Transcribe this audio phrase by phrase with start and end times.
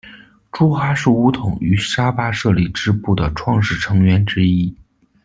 [0.51, 4.75] 朱哈是巫统于沙巴设立支部的创始成员之一。